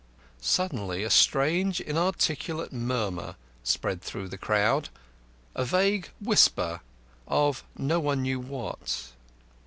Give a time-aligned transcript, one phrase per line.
[0.41, 4.89] Suddenly a strange inarticulate murmur spread through the crowd,
[5.53, 6.79] a vague whisper
[7.27, 9.11] of no one knew what.